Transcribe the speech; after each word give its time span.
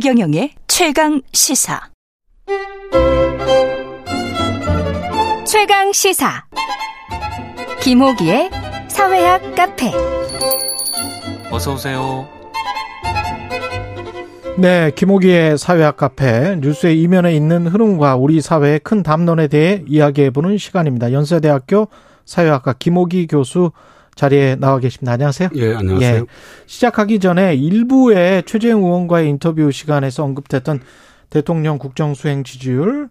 최경영의 0.00 0.52
최강 0.66 1.20
시사. 1.30 1.78
최강 5.46 5.92
시사. 5.92 6.46
김호기의 7.82 8.48
사회학 8.88 9.54
카페. 9.54 9.92
어서 11.50 11.74
오세요. 11.74 12.26
네, 14.56 14.90
김호기의 14.96 15.58
사회학 15.58 15.98
카페 15.98 16.56
뉴스의 16.56 16.98
이면에 17.02 17.34
있는 17.34 17.66
흐름과 17.66 18.16
우리 18.16 18.40
사회의 18.40 18.78
큰 18.78 19.02
담론에 19.02 19.48
대해 19.48 19.84
이야기해보는 19.86 20.56
시간입니다. 20.56 21.12
연세대학교 21.12 21.88
사회학과 22.24 22.72
김호기 22.72 23.26
교수 23.26 23.70
자리에 24.20 24.56
나와 24.56 24.78
계십니다. 24.78 25.12
안녕하세요. 25.12 25.48
예, 25.54 25.74
안녕하세요. 25.74 26.20
예, 26.20 26.26
시작하기 26.66 27.20
전에 27.20 27.54
일부의 27.54 28.42
최재형 28.42 28.82
의원과의 28.82 29.30
인터뷰 29.30 29.72
시간에서 29.72 30.24
언급됐던 30.24 30.80
대통령 31.30 31.78
국정수행 31.78 32.44
지지율, 32.44 33.08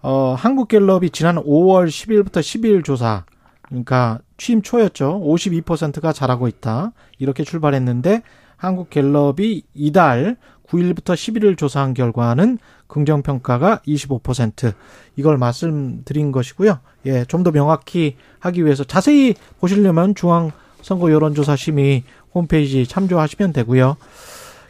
어, 0.00 0.34
한국갤럽이 0.38 1.10
지난 1.10 1.36
5월 1.36 1.88
10일부터 1.88 2.40
12일 2.40 2.82
조사, 2.82 3.26
그러니까 3.60 4.20
취임 4.38 4.62
초였죠. 4.62 5.20
52%가 5.22 6.14
잘하고 6.14 6.48
있다. 6.48 6.92
이렇게 7.18 7.44
출발했는데 7.44 8.22
한국갤럽이 8.58 9.62
이달 9.72 10.36
9일부터 10.68 11.14
11일 11.14 11.56
조사한 11.56 11.94
결과는 11.94 12.58
긍정 12.86 13.22
평가가 13.22 13.80
25% 13.86 14.74
이걸 15.16 15.38
말씀드린 15.38 16.30
것이고요. 16.30 16.78
예, 17.06 17.24
좀 17.24 17.42
더 17.42 17.50
명확히 17.52 18.16
하기 18.40 18.64
위해서 18.64 18.84
자세히 18.84 19.34
보시려면 19.60 20.14
중앙 20.14 20.50
선거 20.82 21.10
여론조사 21.10 21.56
심의 21.56 22.04
홈페이지 22.34 22.86
참조하시면 22.86 23.52
되고요. 23.54 23.96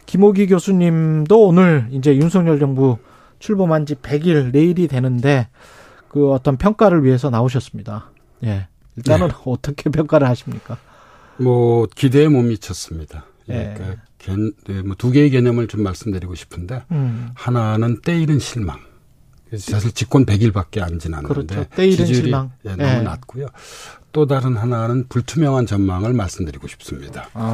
김호기 0.05 0.47
교수님도 0.47 1.47
오늘 1.47 1.87
이제 1.91 2.15
윤석열 2.15 2.59
정부 2.59 2.97
출범한 3.39 3.85
지 3.85 3.95
100일 3.95 4.51
내일이 4.51 4.87
되는데 4.87 5.47
그 6.07 6.31
어떤 6.31 6.57
평가를 6.57 7.03
위해서 7.03 7.29
나오셨습니다. 7.29 8.11
예. 8.45 8.67
일단은 8.95 9.27
네. 9.27 9.33
어떻게 9.45 9.89
평가를 9.89 10.27
하십니까? 10.29 10.77
뭐 11.37 11.87
기대에 11.95 12.27
못 12.27 12.41
미쳤습니다. 12.43 13.25
예. 13.49 13.73
그러니까 13.75 14.57
네, 14.67 14.81
뭐두 14.81 15.11
개의 15.11 15.29
개념을 15.29 15.67
좀 15.67 15.83
말씀드리고 15.83 16.35
싶은데 16.35 16.83
음. 16.91 17.29
하나는 17.35 18.01
때이른 18.01 18.39
실망. 18.39 18.79
사실 19.57 19.91
집권 19.91 20.25
100일밖에 20.25 20.79
안 20.81 20.99
지났는데 20.99 21.33
그렇죠. 21.33 21.69
때이른 21.75 22.05
실망. 22.05 22.51
예, 22.65 22.69
너무 22.69 22.83
네. 22.83 23.01
낮고요. 23.01 23.47
또 24.11 24.27
다른 24.27 24.55
하나는 24.55 25.07
불투명한 25.07 25.65
전망을 25.65 26.13
말씀드리고 26.13 26.67
싶습니다. 26.67 27.29
아. 27.33 27.53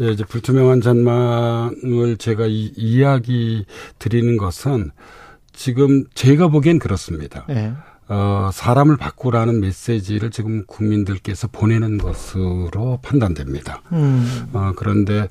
예, 0.00 0.10
이제 0.10 0.24
불투명한 0.24 0.80
전망을 0.80 2.16
제가 2.18 2.46
이, 2.46 2.72
이야기 2.76 3.64
드리는 3.98 4.36
것은 4.36 4.90
지금 5.52 6.04
제가 6.14 6.48
보기엔 6.48 6.78
그렇습니다. 6.78 7.44
네. 7.48 7.72
어, 8.12 8.50
사람을 8.52 8.96
바꾸라는 8.96 9.60
메시지를 9.60 10.32
지금 10.32 10.66
국민들께서 10.66 11.46
보내는 11.46 11.98
것으로 11.98 12.98
판단됩니다. 13.02 13.82
음. 13.92 14.48
어, 14.52 14.72
그런데, 14.74 15.28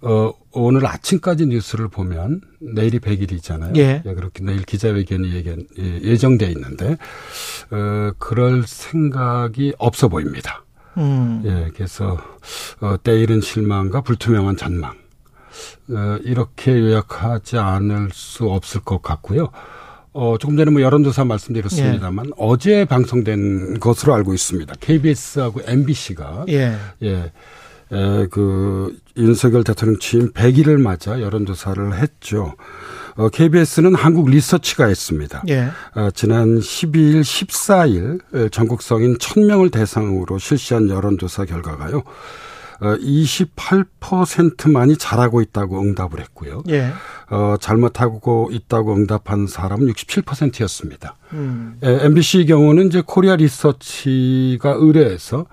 어, 0.00 0.32
오늘 0.50 0.86
아침까지 0.86 1.46
뉴스를 1.46 1.88
보면 1.88 2.40
내일이 2.58 3.00
100일이잖아요. 3.00 3.76
예. 3.76 4.02
예 4.06 4.14
그렇게 4.14 4.42
내일 4.42 4.62
기자회견이 4.62 5.30
예견, 5.34 5.66
예, 5.78 6.00
예정돼 6.00 6.46
있는데, 6.52 6.96
어, 7.70 8.12
그럴 8.16 8.62
생각이 8.66 9.74
없어 9.76 10.08
보입니다. 10.08 10.64
음. 10.96 11.42
예, 11.44 11.70
그래서, 11.74 12.16
어, 12.80 12.96
때이른 13.02 13.42
실망과 13.42 14.00
불투명한 14.00 14.56
전망. 14.56 14.94
어, 15.90 16.18
이렇게 16.22 16.78
요약하지 16.80 17.58
않을 17.58 18.08
수 18.14 18.50
없을 18.50 18.80
것 18.80 19.02
같고요. 19.02 19.50
어, 20.12 20.36
조금 20.38 20.56
전에 20.56 20.70
뭐 20.70 20.82
여론조사 20.82 21.24
말씀드렸습니다만 21.24 22.26
예. 22.26 22.30
어제 22.36 22.84
방송된 22.84 23.80
것으로 23.80 24.14
알고 24.14 24.34
있습니다. 24.34 24.74
KBS하고 24.80 25.62
MBC가 25.66 26.44
예. 26.48 26.76
예. 27.02 27.32
에, 27.92 28.26
그 28.30 28.96
윤석열 29.16 29.64
대통령 29.64 29.98
취임 29.98 30.32
100일을 30.32 30.80
맞아 30.80 31.20
여론조사를 31.20 31.98
했죠. 31.98 32.54
어, 33.16 33.28
KBS는 33.28 33.94
한국 33.94 34.30
리서치가 34.30 34.86
했습니다. 34.86 35.42
예. 35.48 35.68
어, 35.94 36.10
지난 36.14 36.58
12일, 36.58 37.20
14일 37.20 38.52
전국 38.52 38.82
성인 38.82 39.16
1000명을 39.18 39.70
대상으로 39.70 40.38
실시한 40.38 40.88
여론조사 40.88 41.44
결과가요. 41.44 42.02
28%만이 42.82 44.92
어, 44.92 44.96
잘하고 44.96 45.40
있다고 45.40 45.80
응답을 45.80 46.20
했고요. 46.20 46.62
예. 46.68 46.90
어, 47.30 47.56
잘못하고 47.60 48.50
있다고 48.52 48.94
응답한 48.94 49.46
사람은 49.46 49.86
67%였습니다. 49.92 51.16
음. 51.32 51.78
에, 51.82 52.04
MBC의 52.06 52.46
경우는 52.46 52.88
이제 52.88 53.02
코리아 53.06 53.36
리서치가 53.36 54.74
의뢰해서 54.76 55.46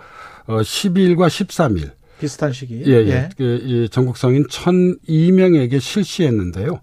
어, 0.47 0.57
12일과 0.62 1.28
13일 1.28 1.91
비슷한 2.19 2.51
시기. 2.51 2.84
예, 2.85 2.91
예. 2.91 3.07
예. 3.09 3.29
그, 3.38 3.62
이 3.63 3.88
전국 3.89 4.18
성인 4.18 4.45
1,002명에게 4.47 5.79
실시했는데요. 5.79 6.81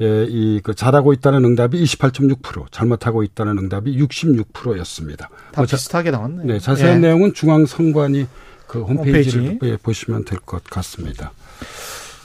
예, 0.00 0.26
이, 0.28 0.60
그, 0.62 0.74
잘하고 0.74 1.12
있다는 1.12 1.44
응답이 1.44 1.82
28.6%, 1.82 2.70
잘못하고 2.70 3.24
있다는 3.24 3.58
응답이 3.58 3.98
66%였습니다. 3.98 5.28
다 5.50 5.62
뭐 5.62 5.66
비슷하게 5.66 6.12
나왔네요. 6.12 6.46
네, 6.46 6.60
자세한 6.60 6.98
예. 6.98 7.08
내용은 7.08 7.34
중앙선관위 7.34 8.26
그 8.68 8.82
홈페이지를 8.82 9.48
홈페이지. 9.52 9.82
보시면 9.82 10.24
될 10.24 10.38
것 10.40 10.62
같습니다. 10.64 11.32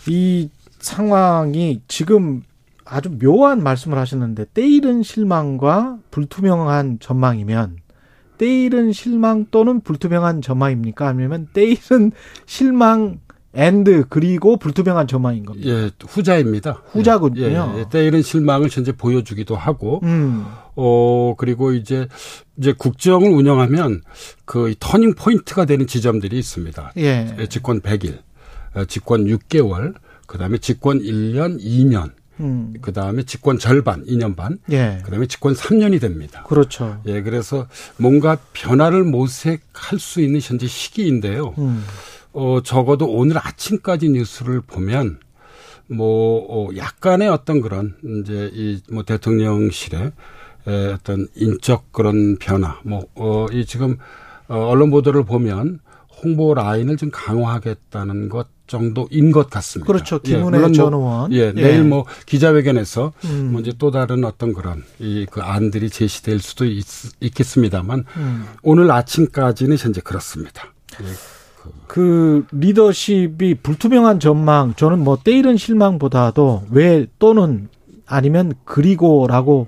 이 0.07 0.49
상황이 0.79 1.81
지금 1.87 2.43
아주 2.85 3.09
묘한 3.17 3.63
말씀을 3.63 3.97
하셨는데 3.97 4.45
때이른 4.53 5.01
실망과 5.03 5.97
불투명한 6.11 6.99
전망이면 6.99 7.77
때이른 8.37 8.91
실망 8.91 9.45
또는 9.51 9.79
불투명한 9.81 10.41
전망입니까? 10.41 11.07
아니면 11.07 11.47
때이른 11.53 12.11
실망 12.45 13.19
and 13.55 14.05
그리고 14.09 14.57
불투명한 14.57 15.07
전망인 15.07 15.45
겁니다. 15.45 15.69
예, 15.69 15.91
후자입니다. 16.07 16.81
후자군요. 16.87 17.41
예, 17.41 17.53
예, 17.53 17.79
예. 17.79 17.85
때이른 17.89 18.21
실망을 18.23 18.67
현재 18.71 18.91
보여주기도 18.91 19.55
하고, 19.55 19.99
음. 20.03 20.43
어 20.75 21.35
그리고 21.37 21.71
이제 21.73 22.07
이제 22.57 22.73
국정을 22.73 23.29
운영하면 23.29 24.01
그 24.45 24.73
turning 24.79 25.13
point가 25.15 25.65
되는 25.65 25.87
지점들이 25.87 26.37
있습니다. 26.39 26.93
예. 26.97 27.35
예 27.39 27.47
집권 27.47 27.81
100일, 27.81 28.19
어, 28.75 28.85
집권 28.85 29.25
6개월, 29.25 29.93
그 30.27 30.37
다음에 30.37 30.57
집권 30.57 30.99
1년, 30.99 31.59
2년. 31.61 32.11
음. 32.39 32.73
그 32.81 32.91
다음에 32.93 33.21
집권 33.23 33.59
절반, 33.59 34.03
2년 34.05 34.35
반. 34.35 34.57
예. 34.71 34.99
그 35.05 35.11
다음에 35.11 35.27
집권 35.27 35.53
3년이 35.53 36.01
됩니다. 36.01 36.43
그렇죠. 36.47 36.99
예, 37.05 37.21
그래서 37.21 37.67
뭔가 37.97 38.37
변화를 38.53 39.03
모색할 39.03 39.99
수 39.99 40.19
있는 40.21 40.39
현재 40.41 40.65
시기인데요. 40.65 41.53
음. 41.59 41.85
어, 42.31 42.61
적어도 42.63 43.05
오늘 43.05 43.37
아침까지 43.37 44.09
뉴스를 44.09 44.61
보면 44.61 45.19
뭐, 45.87 46.45
어, 46.49 46.75
약간의 46.75 47.29
어떤 47.29 47.61
그런 47.61 47.95
이제 48.23 48.49
이 48.53 48.81
뭐 48.89 49.03
대통령실의 49.03 50.01
에, 50.01 50.11
어떤 50.65 51.27
인적 51.35 51.91
그런 51.91 52.37
변화, 52.37 52.79
뭐, 52.83 53.05
어, 53.15 53.45
이 53.51 53.65
지금 53.65 53.97
어, 54.47 54.57
언론 54.57 54.89
보도를 54.91 55.23
보면 55.23 55.79
홍보 56.23 56.53
라인을 56.53 56.97
좀 56.97 57.09
강화하겠다는 57.11 58.29
것 58.29 58.47
정도인 58.65 59.31
것 59.31 59.49
같습니다. 59.49 59.91
그렇죠. 59.91 60.19
김은혜 60.19 60.57
예, 60.57 60.71
전 60.71 60.93
의원. 60.93 60.93
뭐, 60.93 61.27
예, 61.31 61.37
예, 61.37 61.51
내일 61.51 61.83
뭐 61.83 62.05
기자회견에서 62.25 63.11
음. 63.25 63.49
뭐 63.51 63.61
이제 63.61 63.73
또 63.77 63.91
다른 63.91 64.23
어떤 64.23 64.53
그런 64.53 64.83
이 64.99 65.25
그 65.29 65.41
안들이 65.41 65.89
제시될 65.89 66.39
수도 66.39 66.65
있, 66.65 66.85
겠습니다만 67.19 68.05
음. 68.15 68.45
오늘 68.61 68.89
아침까지는 68.89 69.77
현재 69.77 69.99
그렇습니다. 70.01 70.63
예. 71.01 71.05
그, 71.61 71.71
그 71.87 72.45
리더십이 72.51 73.55
불투명한 73.55 74.19
전망 74.21 74.73
저는 74.75 74.99
뭐 74.99 75.17
때이른 75.21 75.57
실망보다도 75.57 76.63
왜 76.71 77.05
또는 77.19 77.67
아니면 78.05 78.53
그리고라고 78.63 79.67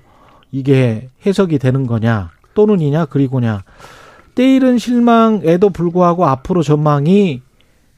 이게 0.52 1.08
해석이 1.24 1.58
되는 1.58 1.86
거냐 1.86 2.30
또는이냐 2.54 3.06
그리고냐 3.06 3.64
때이른 4.34 4.78
실망에도 4.78 5.70
불구하고 5.70 6.26
앞으로 6.26 6.62
전망이 6.62 7.42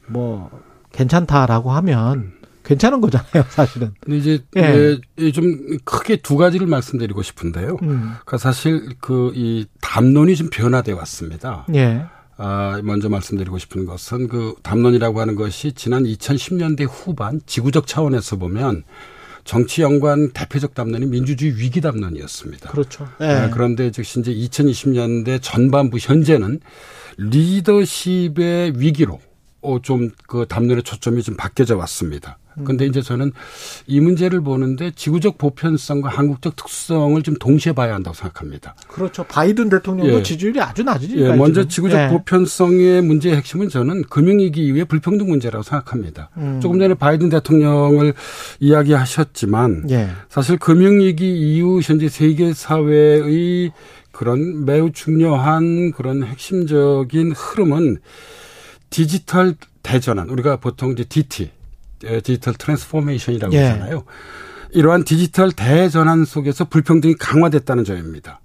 뭐 0.07 0.49
괜찮다라고 0.91 1.71
하면 1.71 2.33
괜찮은 2.63 3.01
거잖아요, 3.01 3.45
사실은. 3.49 3.93
근데 3.99 4.17
이제 4.17 4.43
예. 4.55 4.97
예, 5.17 5.31
좀 5.31 5.77
크게 5.85 6.17
두 6.17 6.37
가지를 6.37 6.67
말씀드리고 6.67 7.23
싶은데요. 7.23 7.77
음. 7.81 8.13
그러니까 8.25 8.37
사실 8.37 8.89
그 8.99 9.31
이 9.35 9.65
담론이 9.81 10.35
좀 10.35 10.49
변화돼 10.51 10.91
왔습니다. 10.91 11.65
예. 11.73 12.05
아, 12.37 12.79
먼저 12.83 13.09
말씀드리고 13.09 13.57
싶은 13.57 13.85
것은 13.85 14.27
그 14.27 14.53
담론이라고 14.63 15.19
하는 15.19 15.35
것이 15.35 15.73
지난 15.73 16.03
2010년대 16.03 16.87
후반 16.89 17.41
지구적 17.45 17.87
차원에서 17.87 18.37
보면 18.37 18.83
정치 19.49 19.81
연관 19.81 20.29
대표적 20.31 20.75
담론이 20.75 21.07
민주주의 21.07 21.57
위기 21.57 21.81
담론이었습니다. 21.81 22.69
그렇죠. 22.69 23.09
네. 23.19 23.47
네, 23.47 23.49
그런데 23.51 23.89
즉시 23.89 24.19
이제 24.19 24.31
2020년대 24.31 25.39
전반부 25.41 25.97
현재는 25.97 26.59
리더십의 27.17 28.73
위기로 28.79 29.19
어, 29.61 29.79
좀 29.81 30.11
그 30.27 30.45
담론의 30.47 30.83
초점이 30.83 31.23
좀 31.23 31.35
바뀌어져 31.35 31.77
왔습니다. 31.77 32.37
근데 32.65 32.85
이제 32.85 33.01
저는 33.01 33.31
이 33.87 33.99
문제를 33.99 34.41
보는데 34.41 34.91
지구적 34.91 35.37
보편성과 35.37 36.09
한국적 36.09 36.55
특성을 36.55 37.21
좀 37.23 37.35
동시에 37.35 37.73
봐야 37.73 37.93
한다고 37.93 38.15
생각합니다. 38.15 38.75
그렇죠. 38.87 39.23
바이든 39.23 39.69
대통령도 39.69 40.19
예. 40.19 40.23
지지율이 40.23 40.59
아주 40.61 40.83
낮으니까. 40.83 41.21
예, 41.21 41.35
먼저 41.35 41.61
지금. 41.61 41.89
지구적 41.89 41.99
예. 41.99 42.07
보편성의 42.09 43.01
문제의 43.03 43.37
핵심은 43.37 43.69
저는 43.69 44.03
금융위기 44.03 44.65
이후의 44.65 44.85
불평등 44.85 45.27
문제라고 45.27 45.63
생각합니다. 45.63 46.29
음. 46.37 46.59
조금 46.61 46.79
전에 46.79 46.93
바이든 46.93 47.29
대통령을 47.29 48.13
이야기하셨지만 48.59 49.85
예. 49.91 50.09
사실 50.29 50.57
금융위기 50.57 51.55
이후 51.55 51.79
현재 51.83 52.09
세계 52.09 52.53
사회의 52.53 53.71
그런 54.11 54.65
매우 54.65 54.91
중요한 54.91 55.91
그런 55.91 56.23
핵심적인 56.23 57.31
흐름은 57.31 57.97
디지털 58.89 59.55
대전환 59.83 60.29
우리가 60.29 60.57
보통 60.57 60.91
이제 60.91 61.03
DT 61.03 61.43
에, 61.43 61.51
digital 61.99 62.53
transformation이라고 62.55 63.53
예. 63.53 63.63
하잖아요. 63.63 64.03
이러한 64.71 65.03
디지털 65.03 65.51
대전환 65.51 66.25
속에서 66.25 66.65
불평등이 66.65 67.15
강화됐다는 67.15 67.83
점입니다. 67.83 68.41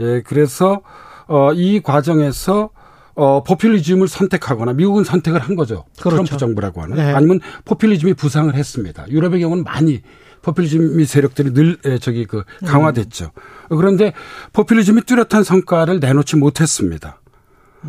예, 0.00 0.22
그래서 0.22 0.82
어, 1.26 1.52
이 1.52 1.80
과정에서 1.80 2.70
어, 3.14 3.42
포퓰리즘을 3.42 4.08
선택하거나 4.08 4.72
미국은 4.72 5.04
선택을 5.04 5.40
한 5.40 5.54
거죠. 5.54 5.84
그렇죠. 6.00 6.10
트럼프 6.10 6.36
정부라고 6.38 6.82
하는. 6.82 6.96
네. 6.96 7.12
아니면 7.12 7.40
포퓰리즘이 7.64 8.14
부상을 8.14 8.54
했습니다. 8.54 9.06
유럽의 9.08 9.40
경우는 9.40 9.64
많이 9.64 10.02
포퓰리즘이 10.42 11.04
세력들이 11.04 11.52
늘 11.52 11.78
에, 11.84 11.98
저기 11.98 12.26
그 12.26 12.42
강화됐죠. 12.66 13.32
그런데 13.68 14.12
포퓰리즘이 14.52 15.02
뚜렷한 15.02 15.44
성과를 15.44 16.00
내놓지 16.00 16.36
못했습니다. 16.36 17.20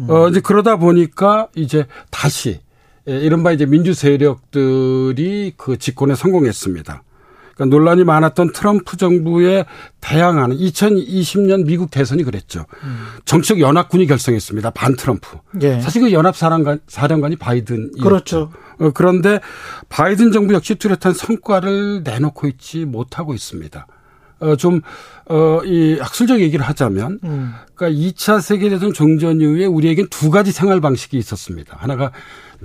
어, 0.07 0.27
이제 0.27 0.39
그러다 0.39 0.77
보니까 0.77 1.47
이제 1.55 1.85
다시 2.09 2.49
예, 2.49 2.61
이른바 3.05 3.51
이제 3.51 3.65
민주 3.65 3.93
세력들이 3.93 5.53
그 5.57 5.77
집권에 5.77 6.15
성공했습니다. 6.15 7.03
그러니까 7.55 7.75
논란이 7.75 8.03
많았던 8.03 8.51
트럼프 8.51 8.97
정부에 8.97 9.65
대항하는 10.01 10.57
2020년 10.57 11.65
미국 11.65 11.91
대선이 11.91 12.23
그랬죠. 12.23 12.65
정치적 13.25 13.59
연합군이 13.59 14.07
결성했습니다. 14.07 14.71
반 14.71 14.95
트럼프. 14.95 15.37
예. 15.61 15.79
사실 15.79 16.01
그 16.01 16.11
연합 16.13 16.35
사령관 16.35 16.79
사령관이 16.87 17.35
바이든이었죠. 17.35 18.03
그렇죠. 18.03 18.51
어, 18.79 18.91
그런데 18.91 19.39
바이든 19.89 20.31
정부 20.31 20.53
역시 20.53 20.75
뚜렷한 20.75 21.13
성과를 21.13 22.03
내놓고 22.03 22.47
있지 22.47 22.85
못하고 22.85 23.33
있습니다. 23.35 23.85
어, 24.39 24.55
좀, 24.57 24.81
어, 25.29 25.61
이 25.63 25.97
학술적 25.99 26.41
얘기를 26.41 26.65
하자면, 26.65 27.19
음. 27.23 27.53
그러니까 27.75 27.97
2차 27.97 28.41
세계대전 28.41 28.91
종전 28.91 29.39
이후에 29.39 29.65
우리에겐 29.65 30.07
두 30.09 30.29
가지 30.29 30.51
생활 30.51 30.81
방식이 30.81 31.17
있었습니다. 31.17 31.77
하나가 31.79 32.11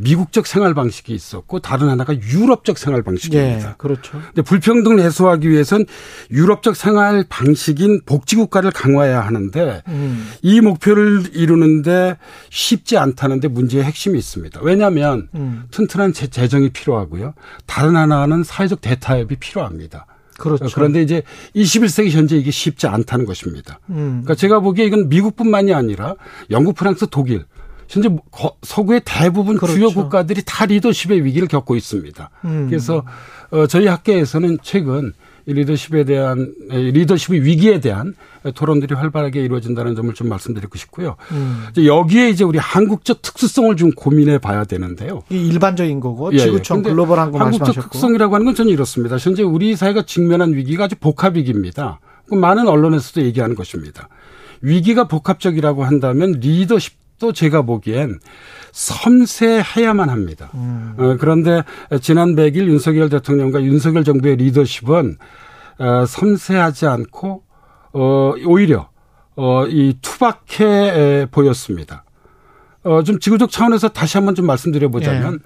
미국적 0.00 0.46
생활 0.46 0.74
방식이 0.74 1.12
있었고, 1.14 1.60
다른 1.60 1.88
하나가 1.88 2.14
유럽적 2.14 2.78
생활 2.78 3.02
방식입니다. 3.02 3.68
예. 3.70 3.74
그렇죠. 3.78 4.20
근데 4.26 4.42
불평등을 4.42 5.00
해소하기 5.00 5.48
위해선 5.50 5.84
유럽적 6.30 6.76
생활 6.76 7.24
방식인 7.28 8.00
복지국가를 8.06 8.70
강화해야 8.70 9.20
하는데 9.20 9.82
음. 9.88 10.28
이 10.42 10.60
목표를 10.60 11.24
이루는데 11.34 12.16
쉽지 12.50 12.96
않다는데 12.98 13.48
문제의 13.48 13.84
핵심이 13.84 14.18
있습니다. 14.18 14.60
왜냐하면 14.62 15.28
음. 15.34 15.64
튼튼한 15.70 16.12
재- 16.12 16.28
재정이 16.28 16.70
필요하고요. 16.70 17.34
다른 17.66 17.96
하나는 17.96 18.44
사회적 18.44 18.80
대타협이 18.80 19.36
필요합니다. 19.36 20.06
그렇죠. 20.38 20.66
어, 20.66 20.68
그런데 20.72 21.02
이제 21.02 21.22
21세기 21.56 22.10
현재 22.10 22.36
이게 22.36 22.52
쉽지 22.52 22.86
않다는 22.86 23.24
것입니다. 23.26 23.80
음. 23.90 24.22
그러니까 24.22 24.36
제가 24.36 24.60
보기에 24.60 24.84
이건 24.86 25.08
미국뿐만이 25.08 25.74
아니라 25.74 26.14
영국, 26.50 26.76
프랑스, 26.76 27.06
독일 27.10 27.44
현재 27.88 28.08
거- 28.31 28.56
서구의 28.62 29.00
대부분 29.05 29.56
그렇죠. 29.56 29.75
주요 29.75 29.88
국가들이 29.88 30.43
다 30.44 30.67
리더십의 30.67 31.25
위기를 31.25 31.49
겪고 31.49 31.75
있습니다. 31.76 32.31
음. 32.44 32.67
그래서 32.69 33.02
어, 33.50 33.67
저희 33.67 33.87
학계에서는 33.87 34.58
최근 34.62 35.12
이 35.46 35.55
리더십에 35.55 36.05
대한 36.05 36.52
에, 36.70 36.79
리더십의 36.90 37.43
위기에 37.43 37.81
대한 37.81 38.14
토론들이 38.55 38.94
활발하게 38.94 39.43
이루어진다는 39.43 39.96
점을 39.96 40.12
좀 40.12 40.29
말씀드리고 40.29 40.76
싶고요. 40.76 41.17
음. 41.32 41.64
여기에 41.82 42.29
이제 42.29 42.44
우리 42.44 42.58
한국적 42.58 43.23
특수성을 43.23 43.75
좀 43.76 43.91
고민해 43.93 44.37
봐야 44.38 44.64
되는데요. 44.64 45.23
이 45.31 45.49
일반적인 45.49 46.00
거고 46.00 46.31
예, 46.34 46.37
예. 46.37 46.38
지구촌 46.41 46.79
근데 46.79 46.91
글로벌한 46.91 47.32
거 47.32 47.38
한국적 47.38 47.69
말씀하셨고. 47.69 47.93
특성이라고 47.93 48.34
하는 48.34 48.44
건 48.44 48.55
저는 48.55 48.70
이렇습니다. 48.70 49.17
현재 49.17 49.43
우리 49.43 49.75
사회가 49.75 50.02
직면한 50.05 50.52
위기가 50.52 50.84
아주 50.84 50.96
복합 50.96 51.37
위기입니다. 51.37 52.00
그 52.29 52.34
많은 52.34 52.69
언론에서도 52.69 53.23
얘기하는 53.23 53.55
것입니다. 53.56 54.11
위기가 54.61 55.05
복합적이라고 55.08 55.84
한다면 55.84 56.32
리더십 56.41 56.97
도 57.19 57.32
제가 57.32 57.62
보기엔 57.62 58.20
섬세해야만 58.73 60.09
합니다. 60.09 60.50
음. 60.55 60.94
어, 60.97 61.17
그런데 61.19 61.62
지난 62.00 62.37
100일 62.37 62.69
윤석열 62.69 63.09
대통령과 63.09 63.62
윤석열 63.62 64.05
정부의 64.05 64.37
리더십은 64.37 65.17
어, 65.79 66.06
섬세하지 66.06 66.87
않고 66.87 67.43
어, 67.93 68.32
오히려 68.47 68.88
어, 69.35 69.67
이 69.67 69.97
투박해 70.00 70.65
에, 70.65 71.26
보였습니다. 71.26 72.05
어, 72.85 73.03
좀 73.03 73.19
지구적 73.19 73.50
차원에서 73.50 73.88
다시 73.88 74.17
한번 74.17 74.35
좀 74.35 74.47
말씀드려 74.47 74.88
보자면 74.88 75.41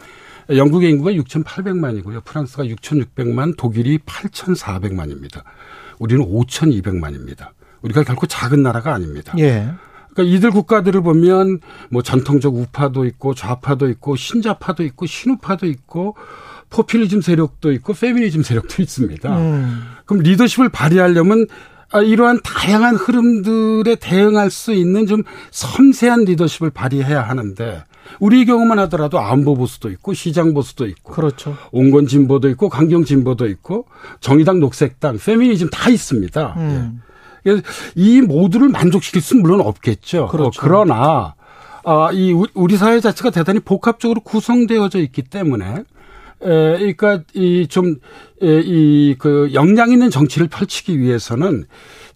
영국의 0.50 0.90
인구가 0.90 1.12
6,800만이고요. 1.12 2.24
프랑스가 2.24 2.64
6,600만, 2.64 3.56
독일이 3.56 3.98
8,400만입니다. 3.98 5.42
우리는 5.98 6.24
5,200만입니다. 6.24 7.48
우리가 7.82 8.02
결코 8.02 8.26
작은 8.26 8.62
나라가 8.62 8.94
아닙니다. 8.94 9.32
예. 9.38 9.68
그러니까 10.14 10.36
이들 10.36 10.50
국가들을 10.50 11.00
보면 11.02 11.60
뭐 11.90 12.02
전통적 12.02 12.54
우파도 12.54 13.04
있고 13.06 13.34
좌파도 13.34 13.88
있고 13.88 14.16
신자파도 14.16 14.84
있고 14.84 15.06
신우파도 15.06 15.66
있고 15.66 16.16
포퓰리즘 16.70 17.20
세력도 17.20 17.72
있고 17.72 17.92
페미니즘 17.92 18.42
세력도 18.42 18.82
있습니다. 18.82 19.38
음. 19.38 19.82
그럼 20.06 20.22
리더십을 20.22 20.68
발휘하려면 20.70 21.46
아, 21.92 22.00
이러한 22.00 22.40
다양한 22.42 22.96
흐름들에 22.96 23.96
대응할 23.96 24.50
수 24.50 24.72
있는 24.72 25.06
좀 25.06 25.22
섬세한 25.50 26.24
리더십을 26.24 26.70
발휘해야 26.70 27.20
하는데 27.20 27.84
우리 28.18 28.46
경우만 28.46 28.78
하더라도 28.80 29.20
안보 29.20 29.54
보수도 29.54 29.90
있고 29.90 30.14
시장 30.14 30.54
보수도 30.54 30.86
있고 30.86 31.12
그렇죠. 31.12 31.54
온건 31.70 32.06
진보도 32.06 32.48
있고 32.50 32.70
강경 32.70 33.04
진보도 33.04 33.46
있고 33.46 33.86
정의당 34.20 34.58
녹색당 34.58 35.18
페미니즘 35.18 35.68
다 35.70 35.90
있습니다. 35.90 36.54
음. 36.56 37.00
예. 37.00 37.11
이 37.94 38.20
모두를 38.20 38.68
만족시킬 38.68 39.20
수는 39.22 39.42
물론 39.42 39.60
없겠죠. 39.60 40.28
그렇죠. 40.28 40.46
어, 40.48 40.50
그러나 40.62 41.34
아, 41.84 42.10
이 42.12 42.32
우- 42.32 42.46
우리 42.54 42.76
사회 42.76 43.00
자체가 43.00 43.30
대단히 43.30 43.58
복합적으로 43.60 44.20
구성되어져 44.20 44.98
있기 45.00 45.22
때문에 45.22 45.74
에, 45.74 45.84
그러니까 46.42 47.20
이 47.34 47.66
좀 47.68 47.96
이 48.40 49.14
그 49.18 49.50
역량 49.54 49.92
있는 49.92 50.10
정치를 50.10 50.48
펼치기 50.48 50.98
위해서는 51.00 51.64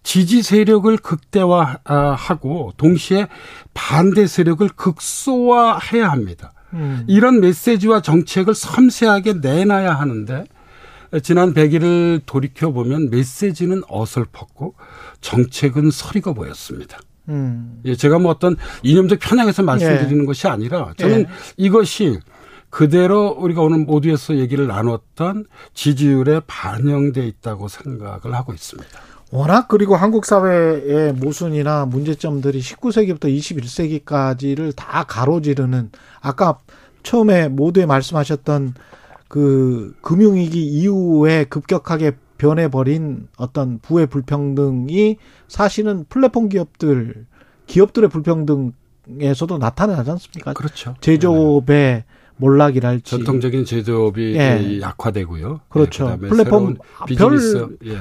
지지 0.03 0.41
세력을 0.41 0.95
극대화하고 0.97 2.73
동시에 2.77 3.27
반대 3.73 4.27
세력을 4.27 4.67
극소화해야 4.75 6.09
합니다. 6.09 6.53
음. 6.73 7.03
이런 7.07 7.39
메시지와 7.39 8.01
정책을 8.01 8.53
섬세하게 8.53 9.35
내놔야 9.41 9.93
하는데 9.93 10.43
지난 11.23 11.53
100일을 11.53 12.21
돌이켜 12.25 12.71
보면 12.71 13.09
메시지는 13.09 13.81
어설펐고 13.87 14.75
정책은 15.21 15.91
서리거 15.91 16.33
보였습니다. 16.33 16.99
음. 17.29 17.81
예, 17.85 17.95
제가 17.95 18.19
뭐 18.19 18.31
어떤 18.31 18.55
이념적 18.83 19.19
편향에서 19.19 19.63
말씀드리는 19.63 20.25
것이 20.25 20.47
아니라 20.47 20.93
저는 20.97 21.21
예. 21.21 21.25
이것이 21.57 22.19
그대로 22.69 23.29
우리가 23.29 23.61
오늘 23.61 23.79
모두에서 23.79 24.35
얘기를 24.35 24.67
나눴던 24.67 25.45
지지율에 25.73 26.41
반영돼 26.47 27.25
있다고 27.25 27.67
생각을 27.67 28.33
하고 28.33 28.53
있습니다. 28.53 28.99
워낙 29.31 29.67
그리고 29.67 29.95
한국 29.95 30.25
사회의 30.25 31.11
모순이나 31.13 31.85
문제점들이 31.85 32.59
19세기부터 32.61 33.25
21세기까지를 33.25 34.73
다 34.75 35.03
가로지르는 35.03 35.91
아까 36.21 36.57
처음에 37.03 37.49
모두에 37.49 37.85
말씀하셨던 37.85 38.73
그 39.27 39.95
금융위기 40.01 40.65
이후에 40.65 41.45
급격하게 41.45 42.17
변해버린 42.37 43.27
어떤 43.37 43.79
부의 43.79 44.07
불평등이 44.07 45.17
사실은 45.47 46.05
플랫폼 46.07 46.49
기업들 46.49 47.25
기업들의 47.65 48.09
불평등에서도 48.09 49.57
나타나지 49.57 50.11
않습니까? 50.11 50.53
그렇죠. 50.53 50.95
제조업의 51.01 52.03
몰락이랄지 52.37 53.03
전통적인 53.09 53.65
제조업이 53.65 54.35
예. 54.35 54.79
약화되고요. 54.81 55.61
그렇죠. 55.69 56.05
예, 56.05 56.09
그다음에 56.15 56.29
플랫폼 56.29 56.45
새로운 56.45 56.77
별- 56.97 57.07
비즈니스 57.07 57.67
예. 57.85 57.97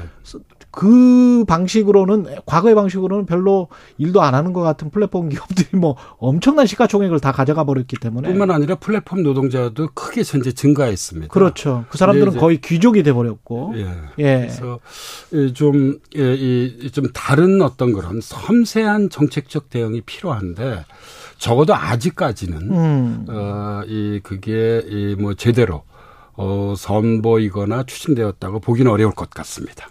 그 0.71 1.45
방식으로는 1.49 2.27
과거의 2.45 2.75
방식으로는 2.75 3.25
별로 3.25 3.69
일도 3.97 4.21
안 4.21 4.35
하는 4.35 4.53
것 4.53 4.61
같은 4.61 4.91
플랫폼 4.91 5.31
기업들이 5.31 5.69
뭐 5.79 5.97
엄청난 6.19 6.67
시가총액을 6.67 7.19
다 7.21 7.33
가져가 7.33 7.65
버렸기 7.65 7.97
때문에 7.99 8.29
뿐만 8.29 8.51
아니라 8.51 8.75
플랫폼 8.75 9.23
노동자도 9.23 9.89
크게 9.95 10.23
현재 10.27 10.53
증가했습니다. 10.53 11.33
그렇죠. 11.33 11.87
그 11.89 11.97
사람들은 11.97 12.33
이제- 12.33 12.39
거의 12.41 12.61
귀족이 12.61 13.03
돼 13.05 13.15
버렸고 13.15 13.73
예. 13.77 13.87
예. 14.19 14.39
그래서 14.51 14.81
좀좀 15.55 17.09
다른 17.15 17.63
어떤 17.63 17.93
그런 17.93 18.21
섬세한 18.21 19.09
정책적 19.09 19.71
대응이 19.71 20.03
필요한데 20.03 20.85
적어도 21.39 21.75
아직까지는 21.75 22.57
음. 22.71 23.27
어 23.29 23.83
이 23.87 24.21
그게 24.23 24.83
이 24.89 25.17
뭐 25.19 25.35
제대로 25.35 25.83
어 26.35 26.75
선보이거나 26.77 27.85
추진되었다고 27.85 28.61
보기는 28.61 28.91
어려울 28.91 29.13
것 29.13 29.31
같습니다. 29.31 29.87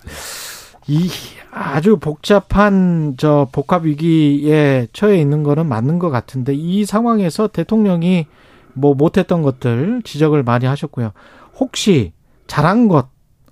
이 0.87 1.09
아주 1.51 1.97
복잡한 1.97 3.15
저 3.17 3.47
복합 3.51 3.85
위기에 3.85 4.87
처해 4.93 5.19
있는 5.19 5.41
거는 5.43 5.67
맞는 5.67 5.97
것 5.99 6.09
같은데 6.09 6.53
이 6.53 6.85
상황에서 6.85 7.47
대통령이 7.47 8.27
뭐 8.73 8.93
못했던 8.93 9.41
것들 9.41 10.01
지적을 10.03 10.43
많이 10.43 10.65
하셨고요. 10.67 11.11
혹시 11.57 12.13
잘한 12.47 12.87
것 12.87 13.07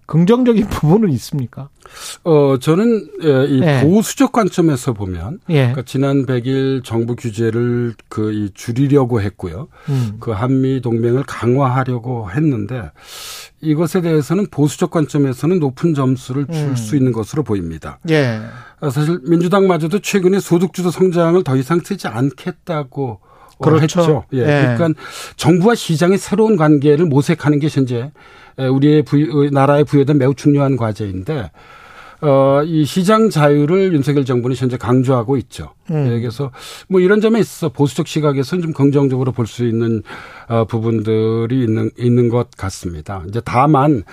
긍정적인 0.06 0.68
부분은 0.70 1.10
있습니까? 1.12 1.70
어, 2.24 2.58
저는 2.60 3.08
예, 3.24 3.46
이 3.48 3.60
네. 3.60 3.84
보수적 3.84 4.32
관점에서 4.32 4.94
보면 4.94 5.40
예. 5.50 5.56
그러니까 5.56 5.84
지난 5.84 6.26
100일 6.26 6.84
정부 6.84 7.16
규제를 7.16 7.94
그 8.10 8.50
줄이려고 8.54 9.22
했고요. 9.22 9.68
음. 9.90 10.18
그 10.20 10.32
한미 10.32 10.82
동맹을 10.82 11.24
강화하려고 11.24 12.30
했는데 12.32 12.92
이것에 13.62 14.02
대해서는 14.02 14.48
보수적 14.50 14.92
관점에서는 14.92 15.60
높은 15.60 15.94
점수를 15.94 16.48
줄수 16.48 16.96
음. 16.96 16.98
있는 16.98 17.12
것으로 17.12 17.44
보입니다. 17.44 18.00
예. 18.10 18.42
아, 18.80 18.90
사실 18.90 19.20
민주당마저도 19.24 20.00
최근에 20.00 20.40
소득주도 20.40 20.92
성장을 20.92 21.42
더 21.44 21.56
이상 21.56 21.80
쓰지 21.80 22.08
않겠다고 22.08 23.20
그렇죠. 23.62 24.02
했죠. 24.02 24.26
예. 24.34 24.40
예. 24.40 24.76
그러니까 24.76 25.00
정부와 25.38 25.76
시장의 25.76 26.18
새로운 26.18 26.58
관계를 26.58 27.06
모색하는 27.06 27.60
게 27.60 27.68
현재 27.70 28.12
우리의 28.58 29.04
부유, 29.04 29.50
나라에 29.52 29.84
부여된 29.84 30.18
매우 30.18 30.34
중요한 30.36 30.78
과제인데 30.78 31.52
어, 32.22 32.64
이 32.64 32.86
시장 32.86 33.30
자유를 33.30 33.92
윤석열 33.94 34.24
정부는 34.24 34.56
현재 34.56 34.78
강조하고 34.78 35.36
있죠. 35.38 35.74
음. 35.92 36.08
예, 36.10 36.20
그래서 36.22 36.52
뭐 36.88 37.02
이런 37.02 37.20
점에 37.20 37.38
있어서 37.38 37.68
보수적 37.68 38.08
시각에서는 38.08 38.62
좀 38.62 38.72
긍정적으로 38.72 39.34
볼 39.34 39.46
수 39.46 39.68
있는 39.68 40.04
어, 40.48 40.64
부분들이 40.64 41.64
있는, 41.64 41.92
있는 41.98 42.30
것 42.30 42.50
같습니다. 42.56 43.24
이제 43.28 43.42
다만 43.44 44.04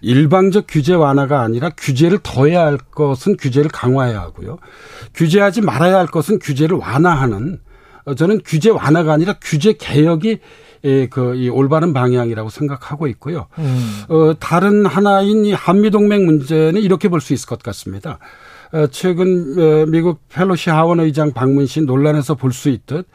일방적 0.00 0.64
규제 0.66 0.94
완화가 0.94 1.42
아니라 1.42 1.68
규제를 1.76 2.20
더해야 2.22 2.64
할 2.64 2.78
것은 2.78 3.36
규제를 3.36 3.70
강화해야 3.70 4.18
하고요. 4.18 4.56
규제하지 5.12 5.60
말아야 5.60 5.98
할 5.98 6.06
것은 6.06 6.38
규제를 6.38 6.78
완화하는 6.78 7.60
어, 8.06 8.14
저는 8.14 8.40
규제 8.46 8.70
완화가 8.70 9.12
아니라 9.12 9.34
규제 9.42 9.74
개혁이 9.74 10.28
예, 10.30 10.38
그, 11.10 11.34
이 11.36 11.48
올바른 11.48 11.92
방향이라고 11.92 12.50
생각하고 12.50 13.06
있고요. 13.08 13.46
음. 13.58 14.02
어, 14.08 14.34
다른 14.38 14.86
하나인 14.86 15.44
이 15.44 15.52
한미 15.52 15.90
동맹 15.90 16.26
문제는 16.26 16.80
이렇게 16.80 17.08
볼 17.08 17.20
수 17.20 17.32
있을 17.32 17.48
것 17.48 17.62
같습니다. 17.62 18.18
어, 18.70 18.86
최근 18.88 19.54
어, 19.58 19.86
미국 19.86 20.20
펠로시 20.28 20.68
하원 20.70 21.00
의장 21.00 21.32
방문 21.32 21.64
시 21.66 21.80
논란에서 21.80 22.34
볼 22.34 22.52
수 22.52 22.68
있듯 22.68 23.06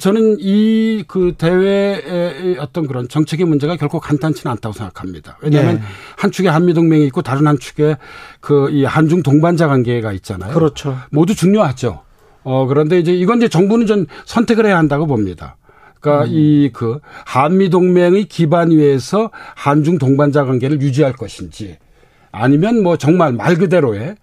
저는 0.00 0.38
이 0.40 1.04
그 1.06 1.34
대회의 1.38 2.58
어떤 2.58 2.86
그런 2.88 3.08
정책의 3.08 3.46
문제가 3.46 3.76
결코 3.76 4.00
간단치는 4.00 4.50
않다고 4.52 4.72
생각합니다. 4.72 5.38
왜냐하면 5.40 5.76
네. 5.76 5.82
한 6.16 6.30
축에 6.32 6.48
한미 6.48 6.74
동맹이 6.74 7.06
있고 7.06 7.22
다른 7.22 7.46
한 7.46 7.58
축에 7.58 7.96
그 8.40 8.68
이 8.70 8.84
한중 8.84 9.22
동반자 9.22 9.68
관계가 9.68 10.12
있잖아요. 10.14 10.52
그렇죠. 10.52 10.96
모두 11.10 11.34
중요하죠. 11.34 12.02
어 12.42 12.66
그런데 12.66 12.98
이제 12.98 13.12
이건 13.14 13.38
이제 13.38 13.48
정부는 13.48 13.86
전 13.86 14.06
선택을 14.26 14.66
해야 14.66 14.78
한다고 14.78 15.06
봅니다. 15.06 15.56
그러니까 16.00 16.26
음. 16.26 16.30
이그 16.32 17.00
한미 17.24 17.70
동맹의 17.70 18.24
기반 18.24 18.70
위에서 18.70 19.30
한중 19.54 19.98
동반자 19.98 20.44
관계를 20.44 20.80
유지할 20.80 21.12
것인지 21.12 21.76
아니면 22.32 22.82
뭐 22.82 22.96
정말 22.96 23.32
말 23.32 23.56
그대로의 23.56 24.16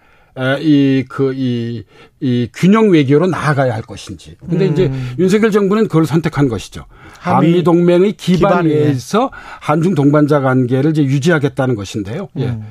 이, 0.60 1.06
그, 1.08 1.34
이, 1.34 1.86
이 2.20 2.50
균형 2.54 2.90
외교로 2.90 3.28
나아가야 3.28 3.74
할 3.74 3.82
것인지. 3.82 4.36
근데 4.50 4.68
음. 4.68 4.74
이제 4.74 4.92
윤석열 5.18 5.52
정부는 5.52 5.88
그걸 5.88 6.06
선택한 6.06 6.50
것이죠. 6.50 6.86
한미 7.20 7.64
동맹의 7.64 8.14
기반 8.14 8.66
위에서 8.66 9.32
한중 9.62 9.96
동반자 9.96 10.42
관계를 10.42 10.92
이제 10.92 11.04
유지하겠다는 11.04 11.76
것인데요. 11.76 12.28
예. 12.38 12.48
음. 12.48 12.66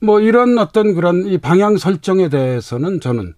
뭐 0.00 0.20
이런 0.20 0.56
어떤 0.58 0.94
그런 0.94 1.26
이 1.26 1.36
방향 1.36 1.76
설정에 1.76 2.28
대해서는 2.28 3.00
저는 3.00 3.34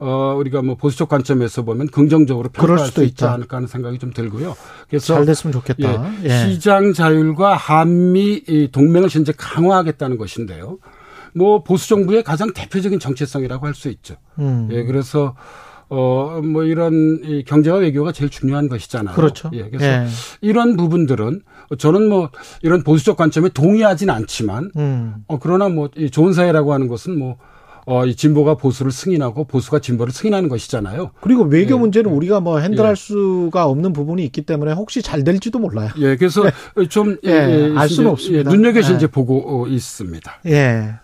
어, 0.00 0.34
우리가 0.38 0.62
뭐 0.62 0.74
보수적 0.76 1.08
관점에서 1.08 1.62
보면 1.62 1.88
긍정적으로 1.88 2.48
평가할 2.48 2.88
수 2.90 3.04
있지 3.04 3.24
있다. 3.24 3.34
않을까 3.34 3.56
하는 3.58 3.68
생각이 3.68 3.98
좀 3.98 4.12
들고요. 4.12 4.56
그래서 4.88 5.14
잘 5.14 5.26
됐으면 5.26 5.52
좋겠다. 5.52 6.14
예, 6.22 6.24
예. 6.24 6.28
시장 6.50 6.92
자율과 6.94 7.54
한미 7.56 8.68
동맹을 8.72 9.08
현재 9.10 9.32
강화하겠다는 9.36 10.16
것인데요. 10.16 10.78
뭐 11.34 11.62
보수 11.62 11.88
정부의 11.88 12.24
가장 12.24 12.52
대표적인 12.52 12.98
정체성이라고 12.98 13.66
할 13.66 13.74
수 13.74 13.88
있죠. 13.90 14.16
음. 14.38 14.68
예, 14.72 14.84
그래서 14.84 15.36
어, 15.90 16.40
뭐 16.42 16.62
이런 16.64 17.20
이 17.24 17.44
경제와 17.44 17.78
외교가 17.78 18.12
제일 18.12 18.30
중요한 18.30 18.68
것이잖아요. 18.68 19.14
그렇죠. 19.14 19.50
예, 19.52 19.68
그래서 19.68 19.84
예. 19.84 20.06
이런 20.40 20.76
부분들은 20.76 21.42
저는 21.78 22.08
뭐 22.08 22.30
이런 22.62 22.82
보수적 22.84 23.16
관점에 23.16 23.48
동의하지는 23.50 24.12
않지만, 24.14 24.70
음. 24.76 25.14
어, 25.28 25.38
그러나 25.38 25.68
뭐 25.68 25.88
이 25.96 26.10
좋은 26.10 26.32
사회라고 26.32 26.72
하는 26.72 26.88
것은 26.88 27.18
뭐 27.18 27.36
어, 27.90 28.06
이 28.06 28.14
진보가 28.14 28.54
보수를 28.54 28.92
승인하고 28.92 29.44
보수가 29.44 29.80
진보를 29.80 30.12
승인하는 30.12 30.48
것이잖아요. 30.48 31.10
그리고 31.20 31.42
외교 31.42 31.74
예. 31.74 31.78
문제는 31.80 32.08
우리가 32.08 32.38
뭐 32.38 32.60
핸들할 32.60 32.92
예. 32.92 32.94
수가 32.94 33.66
없는 33.66 33.92
부분이 33.92 34.24
있기 34.26 34.42
때문에 34.42 34.72
혹시 34.72 35.02
잘 35.02 35.24
될지도 35.24 35.58
몰라요. 35.58 35.90
예, 35.98 36.14
그래서 36.14 36.44
네. 36.76 36.86
좀 36.88 37.16
예, 37.26 37.30
예, 37.30 37.74
알 37.76 37.88
수는 37.88 38.10
없습니다. 38.12 38.48
예, 38.48 38.56
눈여겨서 38.56 38.94
이제 38.94 39.08
보고 39.08 39.64
어, 39.64 39.66
있습니다. 39.66 40.40
예. 40.46 40.94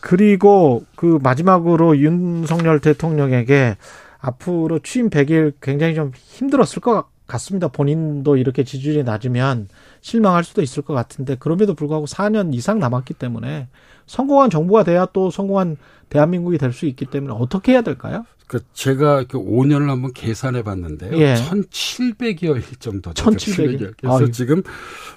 그리고 0.00 0.84
그 0.96 1.20
마지막으로 1.22 1.96
윤석열 1.96 2.80
대통령에게 2.80 3.76
앞으로 4.18 4.80
취임 4.80 5.10
100일 5.10 5.54
굉장히 5.60 5.94
좀 5.94 6.10
힘들었을 6.14 6.80
것 6.80 6.94
같 6.94 7.15
습니다. 7.38 7.68
본인도 7.68 8.36
이렇게 8.36 8.62
지지율이 8.64 9.02
낮으면 9.02 9.68
실망할 10.00 10.44
수도 10.44 10.62
있을 10.62 10.82
것 10.82 10.94
같은데 10.94 11.34
그럼에도 11.36 11.74
불구하고 11.74 12.06
4년 12.06 12.54
이상 12.54 12.78
남았기 12.78 13.14
때문에 13.14 13.68
성공한 14.06 14.50
정부가 14.50 14.84
돼야 14.84 15.06
또 15.12 15.30
성공한 15.30 15.76
대한민국이 16.08 16.56
될 16.58 16.72
수 16.72 16.86
있기 16.86 17.06
때문에 17.06 17.34
어떻게 17.36 17.72
해야 17.72 17.82
될까요? 17.82 18.24
그 18.46 18.60
제가 18.74 19.24
그 19.24 19.38
5년을 19.38 19.88
한번 19.88 20.12
계산해 20.12 20.62
봤는데요. 20.62 21.18
예. 21.18 21.34
1,700여일 21.34 22.78
정도. 22.78 23.10
1,700여. 23.10 23.94
그래서 23.98 24.18
아유. 24.18 24.30
지금 24.30 24.62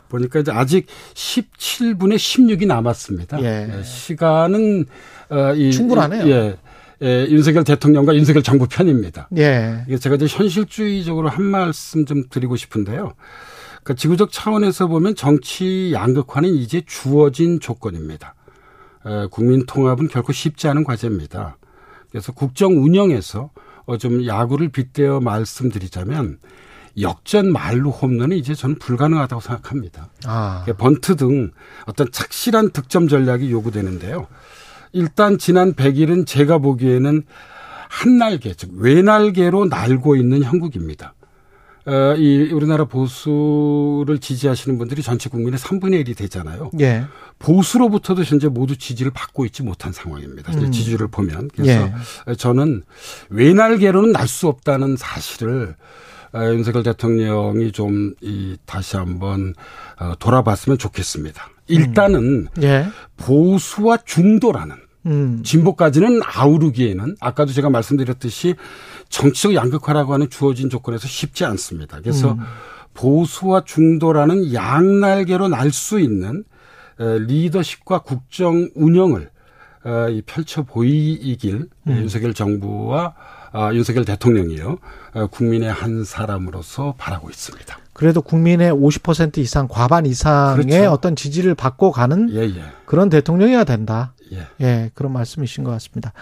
보니까 0.10 0.40
이제 0.40 0.52
아직 0.52 0.88
17분의 1.14 2.16
16이 2.16 2.66
남았습니다. 2.66 3.40
예. 3.44 3.70
예. 3.78 3.84
시간은 3.84 4.86
어, 5.30 5.54
이 5.54 5.72
충분하네요. 5.72 6.28
예. 6.28 6.58
예, 7.02 7.26
윤석열 7.30 7.64
대통령과 7.64 8.16
윤석열 8.16 8.44
정부 8.44 8.68
편입니다. 8.68 9.30
예. 9.38 9.84
이게 9.88 9.98
제가 9.98 10.16
이제 10.16 10.26
현실주의적으로 10.28 11.30
한 11.30 11.44
말씀 11.44 12.06
좀 12.06 12.24
드리고 12.30 12.56
싶은데요. 12.56 13.14
그러니까 13.84 13.94
지구적 13.96 14.32
차원에서 14.32 14.88
보면 14.88 15.16
정치 15.16 15.92
양극화는 15.94 16.50
이제 16.56 16.82
주어진 16.86 17.60
조건입니다. 17.60 18.36
국민 19.32 19.66
통합은 19.66 20.10
결코 20.10 20.34
쉽지 20.34 20.68
않은 20.68 20.84
과제입니다. 20.84 21.58
그래서 22.12 22.32
국정 22.32 22.84
운영에서 22.84 23.52
어, 23.86 23.98
좀 23.98 24.26
야구를 24.26 24.70
빗대어 24.70 25.20
말씀드리자면 25.20 26.38
역전 27.02 27.52
말로 27.52 27.90
홈런은 27.92 28.38
이제 28.38 28.54
저는 28.54 28.78
불가능하다고 28.78 29.42
생각합니다. 29.42 30.10
아. 30.26 30.66
번트 30.78 31.16
등 31.16 31.52
어떤 31.86 32.12
착실한 32.12 32.72
득점 32.72 33.08
전략이 33.08 33.52
요구되는데요. 33.52 34.28
일단 34.92 35.38
지난 35.38 35.74
100일은 35.74 36.26
제가 36.26 36.58
보기에는 36.60 37.24
한 37.90 38.18
날개, 38.18 38.54
즉 38.54 38.72
외날개로 38.76 39.66
날고 39.66 40.16
있는 40.16 40.44
형국입니다. 40.44 41.14
어, 41.86 42.14
이 42.18 42.52
우리나라 42.52 42.86
보수를 42.86 44.20
지지하시는 44.20 44.78
분들이 44.78 45.02
전체 45.02 45.28
국민의 45.30 45.58
3분의 45.58 46.06
1이 46.06 46.16
되잖아요. 46.18 46.70
예. 46.82 47.06
보수로부터도 47.40 48.24
현재 48.24 48.48
모두 48.48 48.78
지지를 48.78 49.12
받고 49.12 49.46
있지 49.46 49.64
못한 49.64 49.92
상황입니다. 49.92 50.52
음. 50.54 50.72
지지율을 50.72 51.08
보면 51.08 51.50
그래서 51.56 51.90
예. 52.28 52.36
저는 52.36 52.84
외날개로는 53.30 54.12
날 54.12 54.28
수 54.28 54.48
없다는 54.48 54.98
사실을 54.98 55.70
어, 55.70 55.76
윤석열 56.36 56.84
대통령이 56.84 57.72
좀 57.72 58.16
이 58.22 58.58
다시 58.66 58.98
한번 58.98 59.54
어, 60.00 60.14
돌아봤으면 60.20 60.78
좋겠습니다. 60.78 61.50
일단은 61.68 62.20
음. 62.24 62.48
예. 62.64 62.88
보수와 63.18 63.98
중도라는 64.06 64.76
음. 65.06 65.42
진보까지는 65.44 66.22
아우르기에는 66.26 67.16
아까도 67.20 67.52
제가 67.54 67.70
말씀드렸듯이 67.70 68.56
정치적 69.10 69.56
양극화라고 69.56 70.14
하는 70.14 70.30
주어진 70.30 70.70
조건에서 70.70 71.08
쉽지 71.08 71.46
않습니다. 71.46 72.00
그래서 72.02 72.34
음. 72.34 72.40
보수와 72.94 73.64
중도라는 73.66 74.54
양날개로 74.54 75.48
날 75.48 75.72
수 75.72 76.00
있는 76.00 76.44
리더십과 76.98 78.00
국정 78.00 78.70
운영을 78.76 79.30
어, 79.86 80.08
펼쳐 80.26 80.64
보이길 80.64 81.70
음. 81.88 81.92
윤석열 81.92 82.34
정부와 82.34 83.16
아, 83.52 83.74
윤석열 83.74 84.06
대통령이요 84.06 84.78
어, 85.14 85.28
국민의 85.28 85.72
한 85.72 86.04
사람으로서 86.04 86.96
바라고 86.98 87.30
있습니다. 87.30 87.78
그래도 87.94 88.22
국민의 88.22 88.72
50% 88.72 89.40
이상 89.40 89.68
과반 89.68 90.06
이상의 90.06 90.66
그렇죠. 90.66 90.92
어떤 90.92 91.16
지지를 91.16 91.56
받고 91.56 91.92
가는 91.92 92.30
예, 92.32 92.44
예. 92.44 92.64
그런 92.86 93.10
대통령이어야 93.10 93.66
된다. 93.66 94.14
예. 94.32 94.48
예, 94.62 94.92
그런 94.94 95.12
말씀이신 95.12 95.64
것 95.64 95.72
같습니다. 95.72 96.14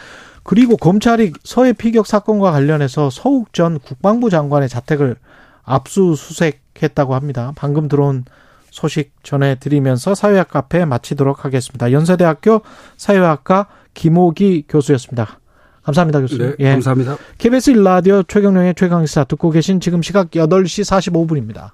그리고 0.44 0.78
검찰이 0.78 1.34
서해 1.44 1.74
피격 1.74 2.08
사건과 2.08 2.52
관련해서 2.52 3.10
서욱 3.10 3.54
전 3.54 3.80
국방부 3.80 4.30
장관의 4.30 4.70
자택을 4.70 5.18
압수수색했다고 5.64 7.14
합니다. 7.14 7.52
방금 7.56 7.88
들어온 7.88 8.24
소식 8.72 9.12
전해드리면서 9.24 10.16
사회학 10.16 10.50
카페 10.50 10.86
마치도록 10.86 11.46
하겠습니다. 11.46 11.92
연세대학교 11.92 12.62
사회학과 12.96 13.68
김호기 13.94 14.66
교수였습니다. 14.70 15.40
감사합니다, 15.88 16.20
교수님. 16.20 16.50
네, 16.50 16.56
예. 16.60 16.72
감사합니다. 16.72 17.18
KBS 17.38 17.70
일라디오 17.70 18.22
최경령의 18.24 18.76
최강시사 18.76 19.24
듣고 19.24 19.52
계신 19.52 19.80
지금 19.80 20.02
시각 20.02 20.32
8시 20.32 20.84
45분입니다. 20.84 21.72